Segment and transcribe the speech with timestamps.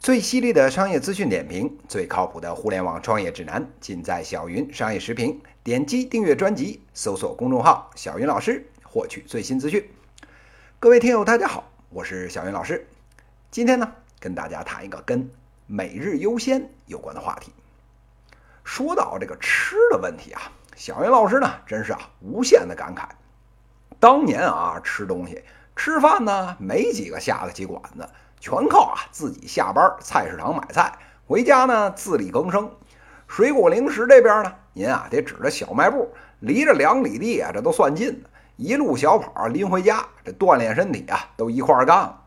[0.00, 5.40] 最犀利的商业资讯点评，最靠谱的互联网创业指南，尽在小云商业时评。
[5.64, 9.90] 点击订阅专辑，搜索公众号“小云老师”，获取最新资讯。
[10.78, 12.88] 各位听友，大家好，我是小云老师。
[13.50, 15.28] 今天呢，跟大家谈一个跟
[15.66, 17.52] 每日优先有关的话题。
[18.62, 23.08] 说到这个吃的问题啊，小云老师呢，真是啊，无限的感慨。
[23.98, 25.42] 当年啊，吃东西
[25.74, 28.08] 吃饭呢，没几个下得起馆子。
[28.40, 30.92] 全靠啊自己下班菜市场买菜，
[31.26, 32.70] 回家呢自力更生。
[33.26, 36.10] 水果零食这边呢，您啊得指着小卖部，
[36.40, 38.30] 离着两里地啊，这都算近的。
[38.56, 42.20] 一路小跑拎回家，这锻炼身体啊，都一块干了。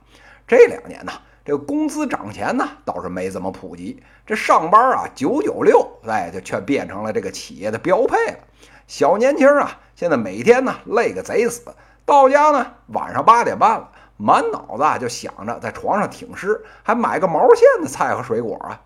[0.48, 1.12] 这两年呢，
[1.44, 4.02] 这工资涨钱呢，倒是没怎么普及。
[4.26, 8.38] 这上班啊九九六，哎，就却变成了这个企业的标配了。
[8.86, 11.64] 小年轻啊，现在每天呢累个贼死，
[12.06, 13.90] 到家呢晚上八点半了。
[14.24, 18.80] 满脑子啊就想着在床上挺尸，还买个毛线的菜和水果啊！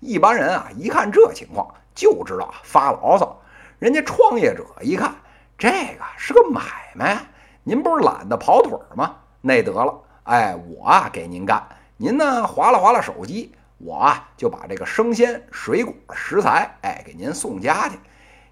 [0.00, 3.40] 一般人啊，一看这情况就知道发牢骚。
[3.78, 5.14] 人家创业者一看，
[5.56, 6.62] 这个是个买
[6.96, 7.16] 卖，
[7.62, 9.14] 您不是懒得跑腿吗？
[9.40, 11.64] 那得了，哎，我啊给您干，
[11.96, 17.96] 您呢划拉划拉手机，我啊就把这个生鲜水果食材，哎，给您送家去，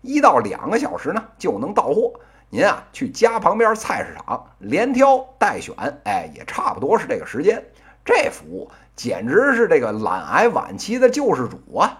[0.01, 2.13] 一到两个小时呢就能到货。
[2.53, 7.65] 您啊，去家旁边菜市场连挑带选，哎，也差不多是这个时间。
[8.05, 11.97] 这服务简直是这个懒癌晚期的救世主啊！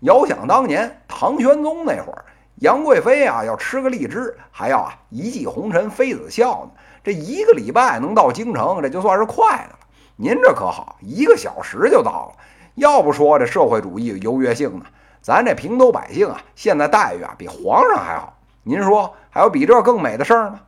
[0.00, 2.24] 遥想当年唐玄宗那会儿，
[2.60, 6.80] 杨贵妃啊要吃个荔枝，还要啊一骑红尘妃子笑呢。
[7.02, 9.78] 这一个礼拜能到京城，这就算是快的了。
[10.14, 12.36] 您这可好，一个小时就到了。
[12.76, 14.84] 要不说这社会主义优越性呢，
[15.20, 18.37] 咱这平头百姓啊，现在待遇啊比皇上还好。
[18.62, 20.60] 您说还有比这更美的事儿吗？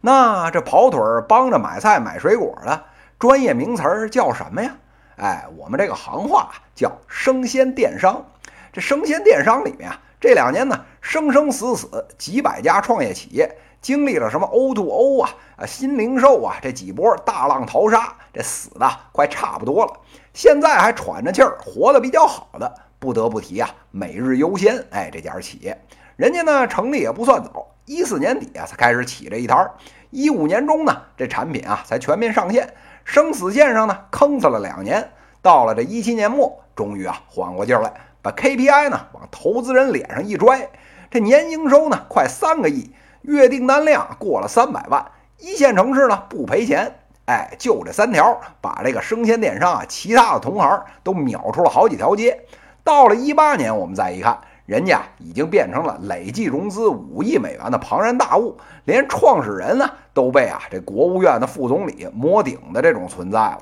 [0.00, 2.84] 那这跑腿儿帮着买菜买水果的
[3.18, 4.76] 专业名词儿叫什么呀？
[5.16, 8.26] 哎，我们这个行话叫生鲜电商。
[8.72, 19.92] 这生鲜电商里面啊，这两年呢，生生死死几百家创业企业经历了什么 O to O 啊啊新零售啊这几波大浪淘沙，这死的快差不多了。
[20.32, 25.80] 现在还喘着气儿活得比较好的，不得不提啊，每日优鲜哎这家企业。
[26.16, 29.72] 人家呢成立也不算早，一四年底啊才开始起这一摊儿，
[30.10, 32.72] 一五年中呢这产品啊才全面上线，
[33.04, 35.10] 生死线上呢坑死了两年，
[35.42, 37.92] 到了这一七年末，终于啊缓过劲儿来，
[38.22, 40.70] 把 KPI 呢往投资人脸上一拽，
[41.10, 42.92] 这年营收呢快三个亿，
[43.22, 45.04] 月订单量过了三百万，
[45.40, 46.94] 一线城市呢不赔钱，
[47.26, 52.44] 哎，就这三条，把这个生鲜电商啊其他的同行都秒出了好几条街。
[52.84, 54.38] 到了一八年，我们再一看。
[54.66, 63.58] 人家已经变成了累计融资五亿美元的庞然大物，连创始人呢都被啊这国务院的副总理摸顶的这种存在了。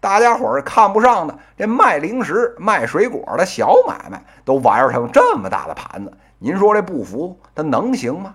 [0.00, 8.34] 大家伙儿看不上的这卖零食、卖水果的小买卖，都玩成这么大的盘子，您说这不服，他能行吗？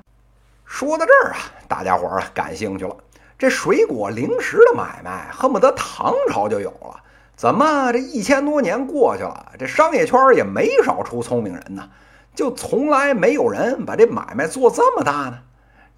[0.63, 2.95] 说到这儿啊，大家伙儿感兴趣了。
[3.37, 7.01] 这水果零食的买卖，恨不得唐朝就有了。
[7.37, 11.87] 怎么这一千多年过去了，这商业圈也没少出聪明人呢，
[12.33, 15.37] 就从来没有人把这买卖做这么大呢？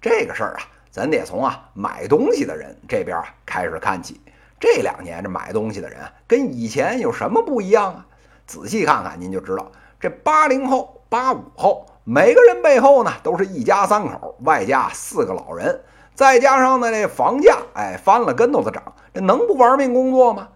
[0.02, 4.20] 这个事儿啊，咱得从啊买东西的人这边啊开始看起。
[4.60, 8.06] 这两年这买东西的人跟以前有什么不一样啊？
[8.46, 15.80] 仔细看看您就知道，这八零后、八五后，每个人背后呢都是一家三口，外加四个老人，
[16.14, 18.82] 再加上呢这房价，哎翻了跟头的涨，
[19.14, 20.48] 这能不玩命工作吗？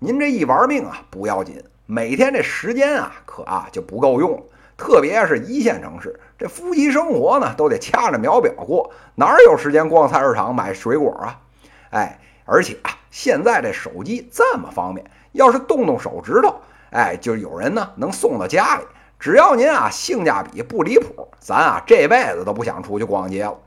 [0.00, 4.40] 您这一玩命啊不要紧，每天这时间啊可啊就不够用。
[4.76, 11.40] 特别是一线城市，这夫妻生活呢都得掐着秒表过，哪有时间逛菜市场买水果啊？
[11.90, 16.54] 哎，而且啊，现在这手机这么方便，要是动动手指头，
[16.90, 18.84] 哎，就有人呢能送到家里。
[19.18, 23.58] 只要您啊性价比不离谱，咱啊这辈子都不想出去逛街了。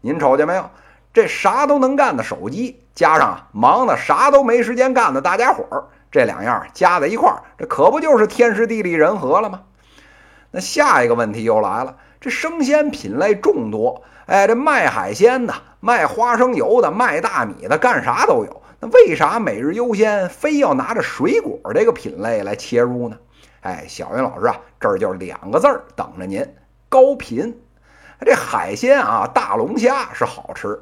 [0.00, 0.68] 您瞅见没有？
[1.18, 5.82] 这啥都能干的手机，加上忙的啥都没时间干的大家伙儿，
[6.12, 9.62] 这两样加在一块儿，这可不就是天时地利人和了吗？
[10.52, 18.62] 那下一个问题又来了，这生鲜品类众多，哎，这卖海鲜的、卖花生油的、卖大米的，干啥都有。
[18.78, 23.16] 那为啥每日优先非要拿着水果这个品类来切入呢？
[23.62, 26.46] 哎，小云老师啊，这儿就两个字儿等着您：
[26.88, 27.60] 高频。
[28.24, 30.78] 这海鲜啊，大龙虾是好吃。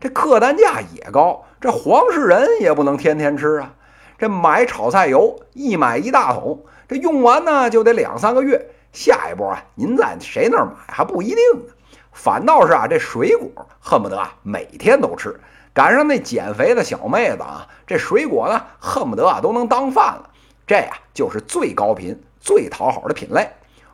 [0.00, 3.74] 这客单价也高，这黄世仁也不能天天吃啊。
[4.16, 8.70] 这买炒菜油一买一大桶，这用完呢就得两三个月。
[8.92, 11.74] 下一波啊，您在谁那儿买还不一定呢。
[12.12, 15.38] 反倒是啊，这水果恨不得啊每天都吃。
[15.74, 20.30] 赶上那减肥的小妹子啊，这水果呢恨不得啊都能当饭了。
[20.66, 23.50] 这呀就是最高频、最讨好的品类。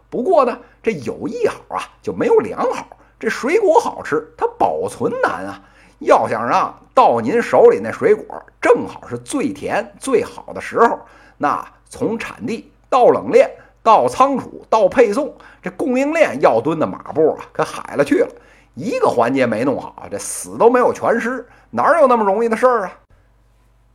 [0.09, 2.87] 不过呢，这有一好啊，就没有两好。
[3.19, 5.61] 这水果好吃，它保存难啊。
[5.98, 11.00] 要想让到您手里那水果正好是最甜最好的时候，
[11.38, 13.50] 那从产地到冷链
[13.82, 18.28] 到仓储到配送，这供应链要蹲的马步啊，可海了去了。
[18.75, 22.92] 一个环节没弄好，这死都没有全尸，哪有那么容易的事儿啊？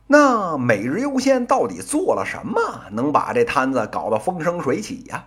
[0.08, 2.60] 那每日优先到底做了什么，
[2.90, 5.24] 能把这摊子搞得风生水起呀？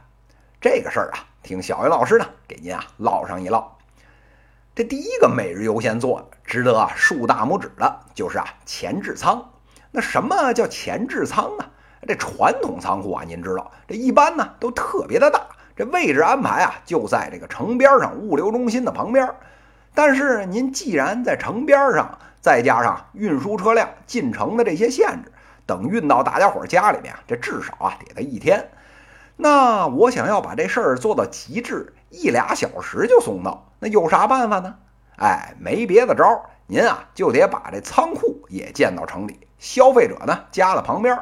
[0.60, 3.75] 这个事儿啊，听小云老师呢给您啊唠上一唠。
[4.75, 9.54] 这第一个每日优先做的，值得啊竖大拇指的，就是啊前置仓。
[9.89, 11.66] 那什么叫前置仓啊？
[12.06, 15.39] 这传统仓库啊，您知道，这一般呢都特别的大，
[15.77, 19.33] 这位置安排啊就在这个城边上物流中心的旁边。
[19.94, 25.31] 但是您既然在城边上，再加上运输车辆进城的这些限制，
[25.66, 28.71] 等运到大家伙家里面，这至少啊得得一天。
[29.38, 31.94] 那我想要把这事儿做到极致。
[32.16, 34.74] 一俩小时就送到，那有啥办法呢？
[35.18, 41.18] 哎，没别的招，您啊就得把这仓库也建到城里，消费者呢家的旁边。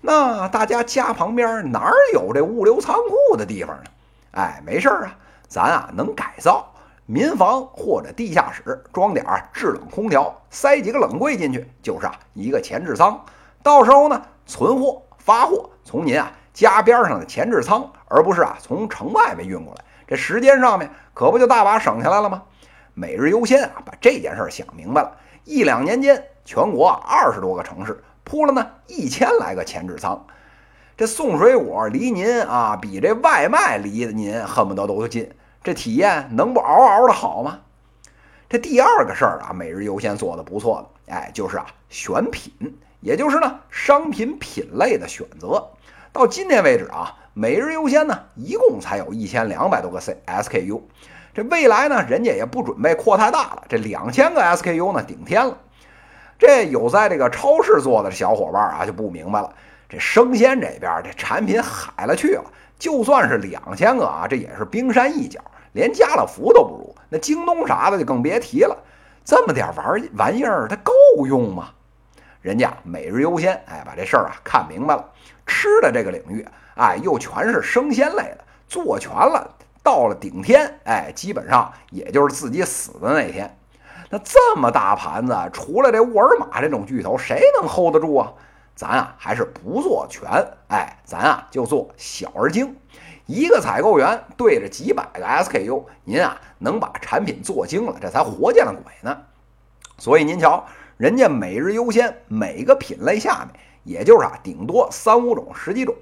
[0.00, 3.84] 那大家家旁边哪儿有这物流仓库的地方呢？
[4.32, 5.16] 哎，没事儿啊，
[5.48, 6.72] 咱啊能改造
[7.06, 13.24] 民房或者地下室，装点儿制冷空调，塞几个冷柜进去，就是啊一个前置仓。
[13.62, 19.84] 到时候呢，存货发货从您啊家边上的前置仓，而不是啊从城外面运过来。
[20.06, 22.44] 这时间上面可不就大把省下来了吗？
[22.94, 25.18] 每日优先啊，把这件事想明白了。
[25.44, 30.26] 一两年间，全国二十多个城市铺了呢一千来个前置仓。
[30.96, 35.30] 这送水果离您啊，比这外卖离您恨不得都近。
[35.62, 37.60] 这体验能不嗷嗷的好吗？
[38.48, 42.52] 这第二个事儿啊，每日优先做的不错的，哎，就是啊选品，
[43.00, 45.70] 也就是呢商品品类的选择。
[46.12, 47.16] 到今天为止啊。
[47.38, 50.80] 每日优先呢，一共才有一千两百多个 C SKU，
[51.34, 55.58] 这未来呢，人家也不准备扩太大了，这两千个 SKU 呢，顶天了。
[56.38, 59.52] 这有在这个超市做的小伙伴啊，就不明白了，
[59.86, 62.44] 这生鲜这边这产品海了去了，
[62.78, 65.38] 就算是两千个啊，这也是冰山一角，
[65.72, 68.74] 连家乐福都不如，那京东啥的就更别提了。
[69.26, 70.94] 这么点玩玩意儿，它够
[71.26, 71.68] 用吗？
[72.40, 75.04] 人家每日优先，哎，把这事儿啊看明白了，
[75.46, 76.42] 吃的这个领域。
[76.76, 78.38] 哎，又全是生鲜类的，
[78.68, 79.48] 做全了，
[79.82, 83.58] 到了顶天，哎，基本上也就是自己死的那天。
[84.08, 88.32] 那这么大盘子，除了这沃尔玛这种巨头，谁能 hold 得住啊？
[88.74, 90.28] 咱啊还是不做全，
[90.68, 92.76] 哎，咱啊就做小而精。
[93.24, 99.16] 一个采购员对着几百个 SKU，您啊能把产品做精了，这才活见了鬼呢。
[99.98, 100.64] 所以您瞧，
[100.98, 105.96] 人家每日优先，每个品类下面，也就是啊顶多三五种、十几种。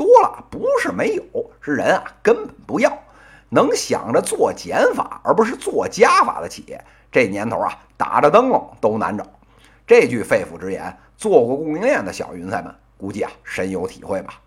[0.00, 1.22] 多了不是没有，
[1.60, 2.90] 是人啊根本不要。
[3.50, 6.82] 能想着做减法而不是做加法的企业，
[7.12, 9.26] 这年头啊打着灯笼都难找。
[9.86, 14.40] 这句肺腑之言，做过供应链的小云彩们估计啊深有体会吧。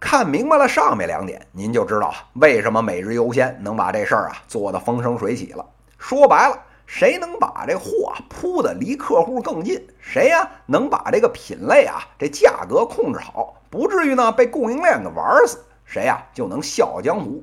[0.00, 5.66] 看明白了上面两点，您就知道为什么每日优先能把这事儿啊做得风生水起了。
[5.98, 6.58] 说白了。
[6.86, 9.86] 谁能把这货铺的离客户更近？
[10.00, 15.58] 谁呀能把这个品类啊这价格控制好，不至于呢被供应链给玩死？
[15.84, 17.42] 谁呀就能笑傲江湖？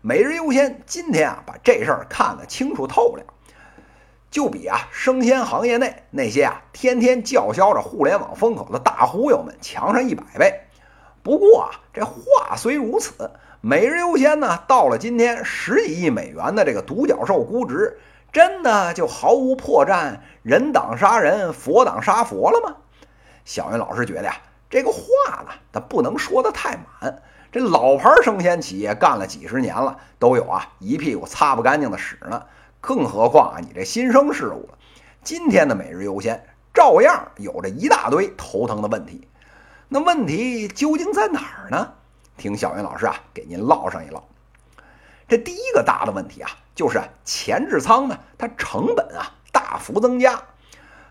[0.00, 3.26] 每日优先今天啊把这事儿看得清楚透亮，
[4.30, 10.60] 就比啊生鲜行业内那些啊天天叫嚣着互联网风口的大忽悠们强上一百倍。
[11.22, 17.98] 不过啊这话虽如此，每日优先呢到了今天十几亿美元的这个独角兽估值。
[18.34, 22.74] 真的就毫无破绽，人挡杀人，佛挡杀佛了吗？
[23.44, 24.34] 小云老师觉得呀，
[24.68, 24.98] 这个话
[25.44, 27.22] 呢，它不能说的太满。
[27.52, 32.42] 这老牌生鲜企业干了几十年了，都有啊一屁股擦不干净的屎呢，
[32.80, 34.68] 更何况啊你这新生事物。
[35.22, 39.28] 今天的每日优先照样有着一大堆头疼的问题。
[39.86, 41.92] 那问题究竟在哪儿呢？
[42.36, 44.24] 听小云老师啊给您唠上一唠。
[45.28, 50.42] 这第一个大的问题啊，就是前置仓呢，它成本啊大幅增加。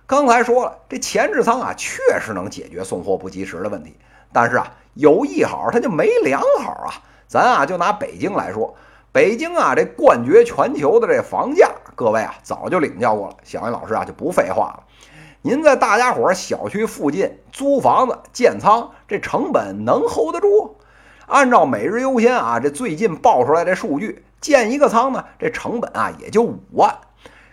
[0.05, 3.95] 刚才说了，这前置仓啊确实能解决送货不及时的问题，
[4.31, 6.93] 但是啊有一好它就没两好啊。
[7.27, 8.75] 咱啊就拿北京来说，
[9.11, 13.37] 北京啊这冠绝全球的这房价，各位啊早就领教过了。
[13.43, 14.83] 小云老师啊就不废话了，
[15.41, 20.77] 您在大家伙小区附近租房子建仓，这成本能 hold 得住？
[21.25, 26.93] 按照每日优先啊，这最近报出来的数据，建一个仓呢，这成本啊也就五万。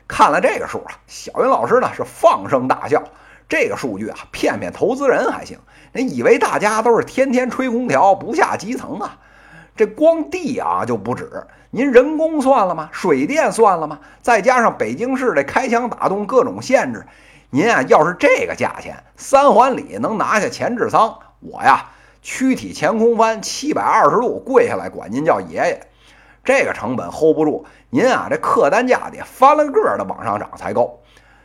[0.08, 3.00] 看了这个数啊，小云老师呢是放声大笑。
[3.48, 5.56] 这个数据啊，骗骗投资人还行。
[5.92, 9.18] 你以为大家都是天天吹空调不下基层啊？
[9.76, 12.88] 这光地啊就不止，您人工算了吗？
[12.92, 14.00] 水电算了吗？
[14.20, 17.06] 再加上北京市的开墙打洞各种限制，
[17.50, 21.86] 您啊要是这个价钱，三环里能拿下前置仓，我呀
[22.20, 25.86] 躯体前空翻七百二十度跪下来管您叫爷爷。
[26.50, 31.00] 这个成本 hold 不住，您啊这客单价得翻了个的往上涨才够。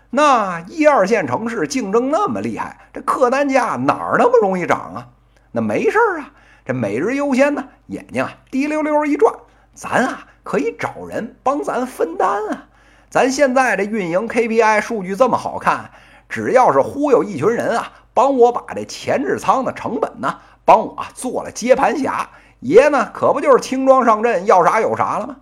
[0.09, 5.09] 那一二线城市竞争那么厉害，这客单价哪儿那么容易涨啊？
[5.51, 6.31] 那没事儿啊，
[6.65, 9.31] 这每日优先呢，眼睛啊滴溜溜一转，
[9.75, 12.65] 咱啊可以找人帮咱分担啊。
[13.07, 15.91] 咱现在这运营 KPI 数据这么好看，
[16.27, 22.27] 只要是忽悠一群人啊，帮我把这前置仓的成本呢，帮我做了接盘侠，
[22.59, 25.35] 爷呢可不就是轻装上阵，要啥有啥了吗？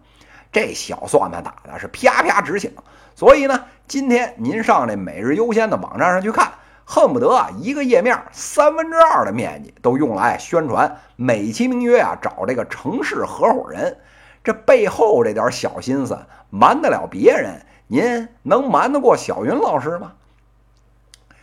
[0.52, 2.72] 这小算盘打的是啪啪直响。
[3.16, 6.52] 所以呢，今天您上这每日优先的网站上去看，
[6.84, 13.98] 恨不得啊一个页面三分之二的面积都用来宣传，美其名曰啊找这个城市合伙人。
[14.44, 20.12] 这背后这点小心思瞒得了别人，您能瞒得过小云老师吗？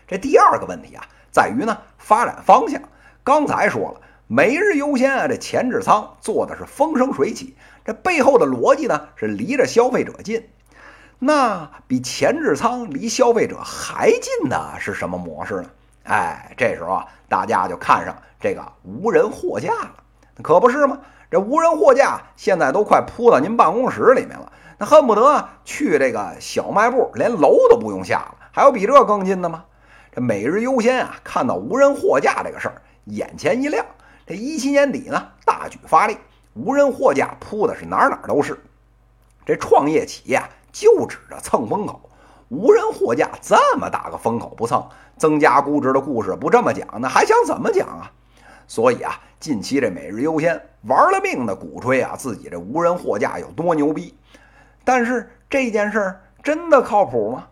[0.06, 2.82] 这第二个问题啊，在于呢发展方向。
[3.22, 4.00] 刚才说了，
[4.32, 10.48] 每日优先啊，这前置仓做的是风生水起，这背后的逻辑呢是离着消费者近。
[11.18, 15.64] 那比前置仓离消费者还近的是什么模式呢？
[16.04, 19.96] 哎，这时候啊，大家就看上这个无人货架了，
[20.42, 21.00] 可不是吗？
[21.28, 28.36] 这无人货架现在都快铺到您办公室里面了，那恨不得去这个小卖部连楼都不用下了。
[28.52, 29.64] 还有比这更近的吗？
[30.12, 33.84] 这每日优先啊，看到无人货架这个事儿，眼前一亮。
[34.30, 36.16] 这一七年底呢，大举发力，
[36.54, 38.56] 无人货架铺的是哪哪都是。
[39.44, 40.48] 这创业企业啊。
[40.72, 42.00] 就指着蹭风口，
[42.48, 48.12] 无人货架这么大个风口不蹭，增加估值的故事不这么讲，那还想怎么讲啊？
[48.68, 54.16] 所以啊，近期这每日优先玩了命的鼓吹啊，自己这无人货架有多牛逼。
[54.84, 57.48] 但是这件事儿真的靠谱吗？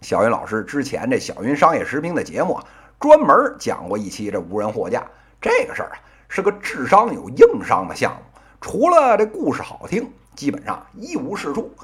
[0.00, 2.64] 小云老师之前这小云商业时评的节目啊，
[3.00, 5.04] 专门讲过一期这无人货架
[5.42, 11.74] 这个事儿啊，是个智商有硬伤的项目，除了这故事好听，基本上一无是处。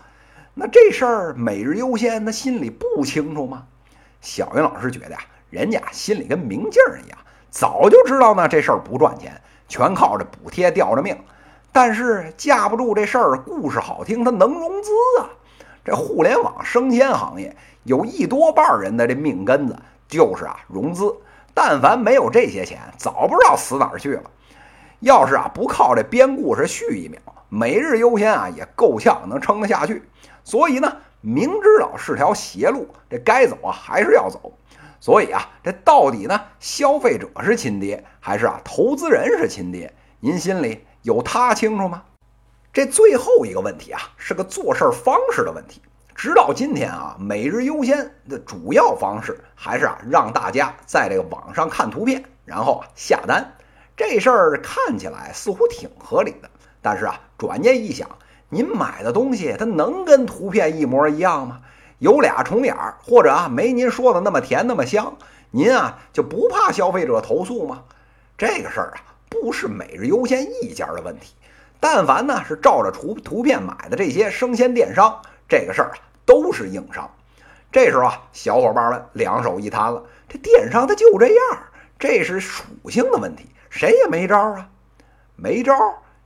[0.54, 3.66] 那这事儿每日优先，他心里不清楚吗？
[4.20, 5.18] 小云老师觉得呀，
[5.50, 7.18] 人家心里跟明镜一样，
[7.50, 11.18] 早就知道呢这事儿不赚钱，全靠着补贴吊着命。
[11.72, 15.26] 但是架不住这事儿故事好听，它能融资啊。
[15.84, 21.12] 这互联网生鲜行业有一多半人的这命根子就是啊融资，
[21.60, 24.30] 但凡没有这些钱，早不知道死哪儿去了。
[25.00, 30.08] 要是啊不靠这编故事续一秒，每日优先啊也够呛能撑得下去。
[30.44, 34.52] 所以呢，明知道是条邪路，这该走啊还是要走。
[35.00, 39.92] 所以啊，这到底呢，消费者是亲爹，还是啊投资人是亲爹？
[40.20, 42.04] 您心里有他清楚吗？
[42.72, 45.82] 这最后一个问题啊，是个做事方式的问题。
[46.18, 53.54] 直到今天啊，每日优先的主要方式还是啊让大家在这个网上看图片，然后啊下单。
[53.96, 56.50] 这事儿看起来似乎挺合理的，
[56.82, 58.08] 但是啊，转念一想。
[58.48, 61.60] 您买的东西，它能跟图片一模一样吗？
[62.00, 65.16] 有俩重眼儿，或者啊没您说的那么甜那么香，
[65.52, 67.84] 您啊就不怕消费者投诉吗？
[68.37, 68.98] 这个事儿啊
[69.28, 71.37] 不是每日优先一家的问题，
[71.78, 77.11] 但凡呢是照着图图片买的这些生鲜电商，这个事儿啊都是硬伤。
[77.73, 81.59] 这时候啊，小伙伴们两手一摊了，这电商它就这样，
[81.99, 84.69] 这是属性的问题，谁也没招啊，
[85.37, 85.75] 没招。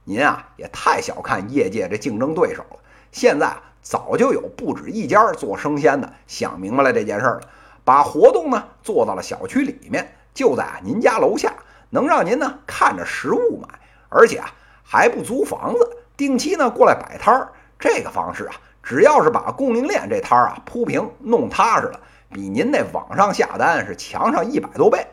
[0.04, 2.76] 您啊也太小看业界这竞争对手了。
[3.12, 7.48] 现在啊早就有不止一家做生鲜的想明白了这件事儿了，
[7.84, 11.54] 把活动呢做到了小区里面，就在您家楼下，
[11.90, 13.68] 能让您呢看着实物买，
[14.08, 14.52] 而且啊
[14.84, 17.52] 还不租房子，定期呢过来摆摊儿。
[17.78, 25.06] 这个方式啊，只要是把供应链这摊儿啊铺平弄踏实了，比您那网上下单是强上一百多倍。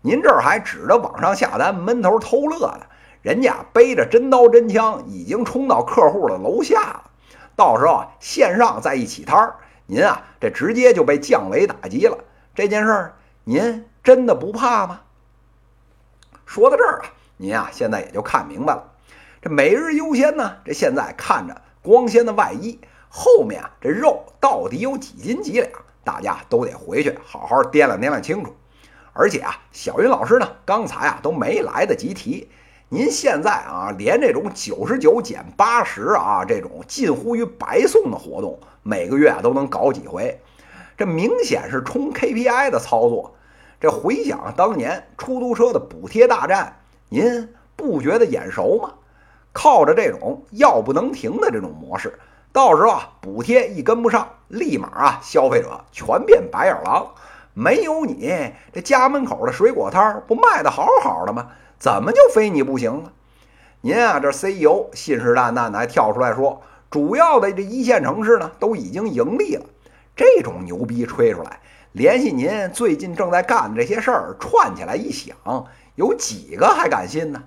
[0.00, 2.86] 您这儿还指着网上下单闷头偷乐呢。
[3.22, 7.10] 人家背着真刀真枪，已经冲到客户的楼下了。
[7.54, 9.56] 到时候啊线上再一起摊儿，
[9.86, 12.18] 您啊，这直接就被降维打击了。
[12.54, 15.00] 这件事儿，您真的不怕吗？
[16.46, 17.06] 说到这儿啊，
[17.36, 18.84] 您啊，现在也就看明白了。
[19.40, 22.80] 这每日优先呢，这现在看着光鲜的外衣，
[23.14, 25.70] 后面啊，这肉到底有几斤几两，
[26.02, 28.56] 大家都得回去好好掂量掂量清楚。
[29.12, 32.48] 而且啊，小云老师呢，刚才啊都没来得及提。
[32.88, 40.40] 您现在啊，连这种九十九减八十啊，这种近乎于白送的活动，每个月啊都能搞几回。
[40.96, 43.34] 这明显是冲 KPI 的操作。
[43.78, 48.94] 这回想当年出租车的补贴大战，您不觉得眼熟吗？
[49.52, 52.18] 靠着这种药不能停的这种模式，
[52.52, 57.06] 到时候啊补贴一跟不上，立马啊消费者全变白眼狼。
[57.54, 61.48] 没有你，这家门口的水果摊儿不卖的好好的吗？
[61.78, 63.12] 怎么就非你不行了？
[63.80, 69.64] 您啊，这 CEO 信誓旦旦的还跳出来说，主要的这一线城市呢都已经盈利了。
[70.14, 71.60] 这种牛逼吹出来，
[71.92, 75.34] 联系您最近正在干的这些事儿串起来一想，
[75.94, 77.42] 有几个还敢信呢？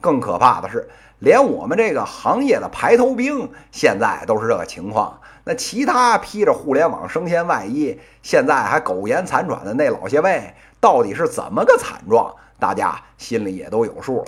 [0.00, 0.88] 更可怕的是，
[1.24, 5.18] 连我们这个行业的排头兵现在都是这个情况。
[5.42, 12.34] 那其他披着互联网生鲜外衣，现在还苟延残喘的那老些位，到底是怎么个惨状？
[12.58, 14.26] 大家心里也都有数了。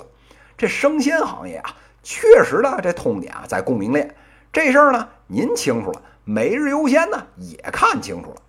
[0.57, 1.69] 这生鲜行业啊，
[2.01, 4.15] 确实呢，这痛点啊在供应链
[4.51, 6.01] 这事儿呢，您清楚了。
[6.23, 8.41] 每日优鲜呢也看清楚了。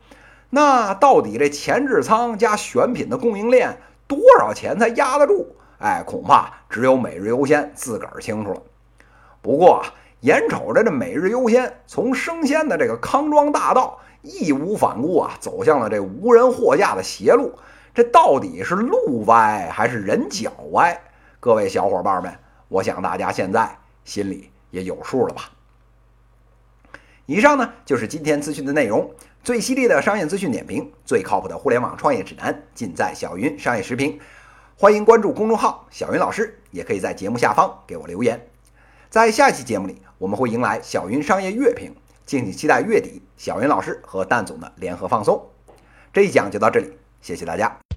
[0.50, 5.54] 那到底这前置仓加选品的供应链多少钱才压得住？
[5.78, 8.62] 哎，恐怕只有每日优鲜自个儿清楚了。
[9.42, 9.82] 不过。
[10.22, 17.56] 眼瞅着这每日优鲜从生鲜的这个康庄大道义无反顾啊，走向了这无人货架的邪路，
[17.94, 21.00] 这到底是路歪还是人脚歪？
[21.38, 25.42] 各位小伙伴们，我想大家现在心里也有数了吧？
[27.26, 29.08] 以上呢就是今天资讯的内容，
[29.44, 34.18] 最犀利的商业资讯点评，最靠谱的互联网创业指南，尽在小云商业时评。
[34.80, 38.40] 欢迎关注公众号小云老师，也可以在节目下方给我留言。
[39.10, 40.00] 在下期节目里。
[40.18, 41.92] 我们会迎来小云商业月评，
[42.24, 45.44] 敬请期待月底小云老师和蛋总的联合放松。
[46.12, 47.87] 这一讲就到这里，谢谢大家。